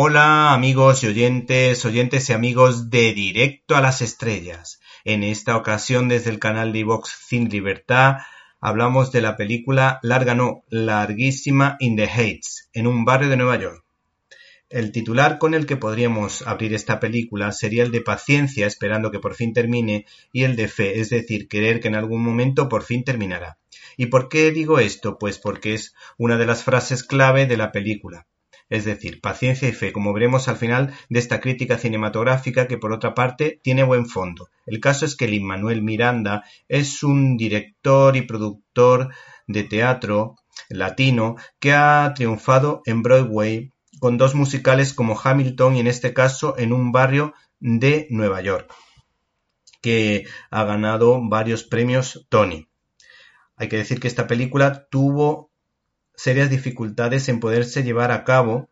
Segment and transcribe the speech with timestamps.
[0.00, 4.78] Hola amigos y oyentes, oyentes y amigos de Directo a las Estrellas.
[5.04, 8.18] En esta ocasión desde el canal de Vox Sin Libertad
[8.60, 13.58] hablamos de la película Larga no, larguísima In the Heights, en un barrio de Nueva
[13.58, 13.84] York.
[14.68, 19.18] El titular con el que podríamos abrir esta película sería el de paciencia esperando que
[19.18, 22.84] por fin termine y el de fe, es decir, querer que en algún momento por
[22.84, 23.58] fin terminará.
[23.96, 25.18] ¿Y por qué digo esto?
[25.18, 28.28] Pues porque es una de las frases clave de la película.
[28.68, 32.92] Es decir, paciencia y fe, como veremos al final de esta crítica cinematográfica que por
[32.92, 34.50] otra parte tiene buen fondo.
[34.66, 39.14] El caso es que Lin Manuel Miranda es un director y productor
[39.46, 40.36] de teatro
[40.68, 46.54] latino que ha triunfado en Broadway con dos musicales como Hamilton y en este caso
[46.58, 48.72] en un barrio de Nueva York,
[49.80, 52.68] que ha ganado varios premios Tony.
[53.56, 55.47] Hay que decir que esta película tuvo
[56.18, 58.68] serias dificultades en poderse llevar a cabo,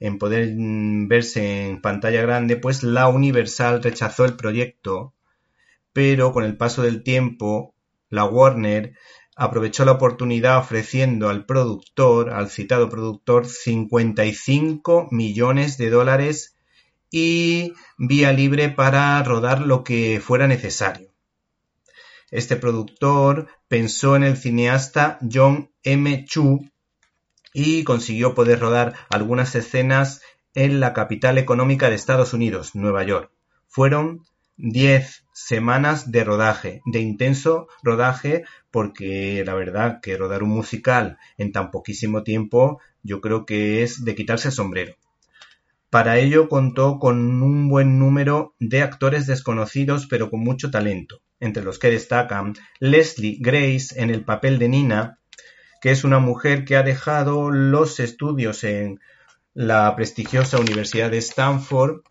[0.00, 5.14] en poder mm, verse en pantalla grande, pues la Universal rechazó el proyecto,
[5.94, 7.74] pero con el paso del tiempo,
[8.10, 8.92] la Warner
[9.34, 16.58] aprovechó la oportunidad ofreciendo al productor, al citado productor, 55 millones de dólares
[17.10, 21.14] y vía libre para rodar lo que fuera necesario.
[22.30, 26.26] Este productor pensó en el cineasta John M.
[26.26, 26.60] Chu
[27.52, 30.22] y consiguió poder rodar algunas escenas
[30.54, 33.30] en la capital económica de Estados Unidos, Nueva York.
[33.68, 34.22] Fueron
[34.56, 41.52] 10 semanas de rodaje, de intenso rodaje, porque la verdad que rodar un musical en
[41.52, 44.94] tan poquísimo tiempo yo creo que es de quitarse el sombrero.
[45.88, 51.64] Para ello contó con un buen número de actores desconocidos pero con mucho talento, entre
[51.64, 55.19] los que destacan Leslie Grace en el papel de Nina,
[55.80, 59.00] que es una mujer que ha dejado los estudios en
[59.54, 62.02] la prestigiosa Universidad de Stanford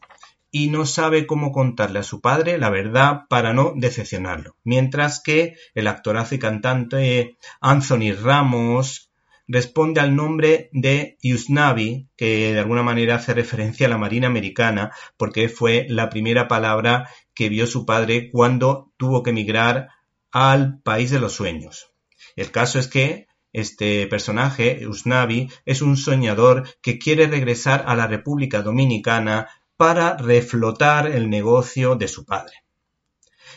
[0.52, 4.56] y no sabe cómo contarle a su padre la verdad para no decepcionarlo.
[4.64, 9.12] Mientras que el actorazo y cantante Anthony Ramos
[9.48, 14.92] responde al nombre de Yusnavi, que de alguna manera hace referencia a la Marina Americana,
[15.18, 19.90] porque fue la primera palabra que vio su padre cuando tuvo que emigrar
[20.32, 21.92] al país de los sueños.
[22.36, 28.08] El caso es que este personaje, Usnavi, es un soñador que quiere regresar a la
[28.08, 32.64] República Dominicana para reflotar el negocio de su padre.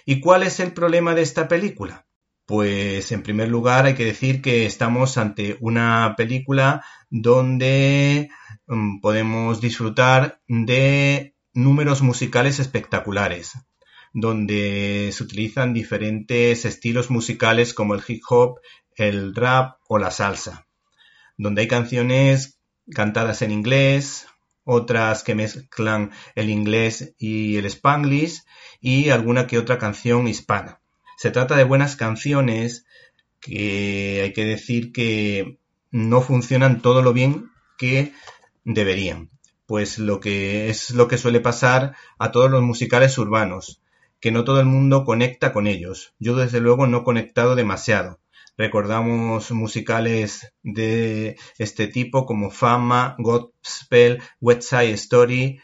[0.04, 2.06] ¿Y cuál es el problema de esta película?
[2.46, 8.30] Pues en primer lugar hay que decir que estamos ante una película donde
[8.66, 13.52] mm, podemos disfrutar de números musicales espectaculares,
[14.12, 18.58] donde se utilizan diferentes estilos musicales como el hip hop,
[18.96, 20.66] el rap o la salsa,
[21.36, 22.58] donde hay canciones
[22.94, 24.26] cantadas en inglés,
[24.64, 28.42] otras que mezclan el inglés y el spanglish
[28.80, 30.80] y alguna que otra canción hispana.
[31.16, 32.84] Se trata de buenas canciones
[33.40, 35.58] que hay que decir que
[35.90, 38.12] no funcionan todo lo bien que
[38.64, 39.30] deberían.
[39.66, 43.80] Pues lo que es lo que suele pasar a todos los musicales urbanos,
[44.20, 46.14] que no todo el mundo conecta con ellos.
[46.18, 48.20] Yo desde luego no he conectado demasiado.
[48.56, 55.60] Recordamos musicales de este tipo como Fama, Godspell, West Side Story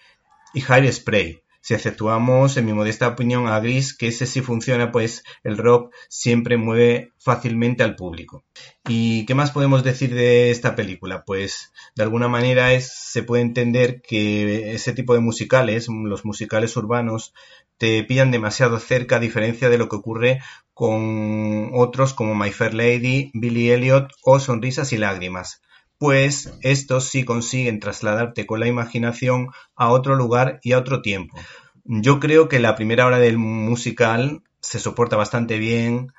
[0.55, 1.43] y High Spray.
[1.61, 5.93] Si exceptuamos, en mi modesta opinión, a Gris, que ese sí funciona, pues el rock
[6.09, 8.45] siempre mueve fácilmente al público.
[8.89, 11.25] ¿Y qué más podemos decir de esta película?
[11.25, 16.77] Pues de alguna manera es, se puede entender que ese tipo de musicales, los musicales
[16.77, 17.35] urbanos,
[17.77, 20.41] te pillan demasiado cerca a diferencia de lo que ocurre
[20.75, 25.61] con otros como My Fair Lady, Billy Elliot o Sonrisas y Lágrimas,
[25.99, 31.37] pues estos sí consiguen trasladarte con la imaginación a otro lugar y a otro tiempo.
[31.85, 36.13] Yo creo que la primera hora del musical se soporta bastante bien,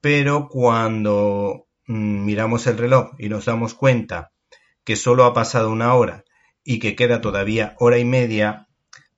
[0.00, 4.30] pero cuando mm, miramos el reloj y nos damos cuenta
[4.84, 6.24] que solo ha pasado una hora
[6.62, 8.68] y que queda todavía hora y media,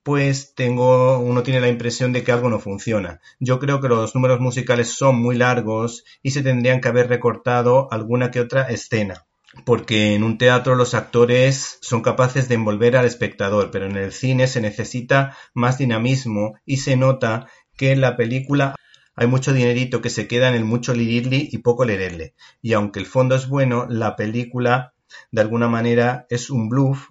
[0.03, 3.21] pues tengo, uno tiene la impresión de que algo no funciona.
[3.41, 7.89] Yo creo que los números musicales son muy largos y se tendrían que haber recortado
[7.91, 9.28] alguna que otra escena.
[9.65, 14.13] Porque en un teatro los actores son capaces de envolver al espectador, pero en el
[14.13, 18.75] cine se necesita más dinamismo y se nota que en la película
[19.15, 22.35] hay mucho dinerito que se queda en el mucho lirirli y poco lererle.
[22.63, 24.93] Y aunque el fondo es bueno, la película
[25.33, 27.09] de alguna manera es un bluff,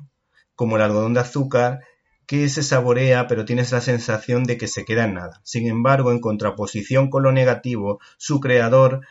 [0.55, 1.79] como el algodón de azúcar,
[2.25, 5.41] que se saborea pero tienes la sensación de que se queda en nada.
[5.43, 9.01] Sin embargo, en contraposición con lo negativo, su creador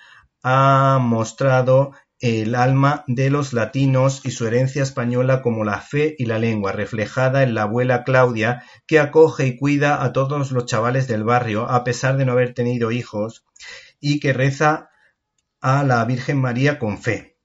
[0.42, 6.26] ha mostrado el alma de los latinos y su herencia española como la fe y
[6.26, 11.08] la lengua, reflejada en la abuela Claudia, que acoge y cuida a todos los chavales
[11.08, 13.44] del barrio, a pesar de no haber tenido hijos,
[14.00, 14.88] y que reza
[15.60, 17.36] a la Virgen María con fe,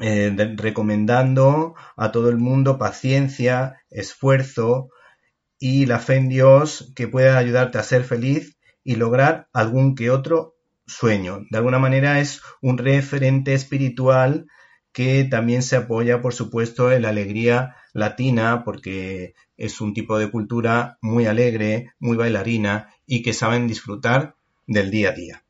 [0.00, 4.90] eh, recomendando a todo el mundo paciencia, esfuerzo
[5.58, 10.10] y la fe en Dios que pueda ayudarte a ser feliz y lograr algún que
[10.10, 10.55] otro
[10.86, 11.46] sueño.
[11.50, 14.46] De alguna manera es un referente espiritual
[14.92, 20.30] que también se apoya, por supuesto, en la alegría latina, porque es un tipo de
[20.30, 24.36] cultura muy alegre, muy bailarina y que saben disfrutar
[24.66, 25.45] del día a día.